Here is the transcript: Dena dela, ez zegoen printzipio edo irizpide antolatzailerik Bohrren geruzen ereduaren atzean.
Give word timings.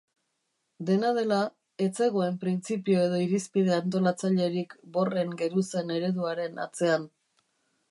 Dena 0.85 1.09
dela, 1.17 1.41
ez 1.87 1.89
zegoen 2.05 2.39
printzipio 2.45 3.03
edo 3.09 3.21
irizpide 3.27 3.77
antolatzailerik 3.77 4.75
Bohrren 4.97 5.39
geruzen 5.45 5.95
ereduaren 6.01 6.61
atzean. 6.69 7.09